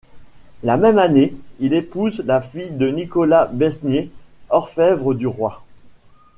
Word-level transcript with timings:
La 0.63 0.77
même 0.77 0.97
année, 0.97 1.35
il 1.59 1.73
épouse 1.75 2.23
la 2.25 2.41
fille 2.41 2.71
de 2.71 2.87
Nicolas 2.87 3.45
Besnier, 3.45 4.09
orfèvre 4.49 5.13
du 5.13 5.27
roi. 5.27 5.61